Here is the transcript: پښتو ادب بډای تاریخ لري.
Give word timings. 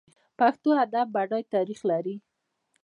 پښتو 0.39 0.69
ادب 0.83 1.07
بډای 1.15 1.43
تاریخ 1.53 1.79
لري. 1.89 2.15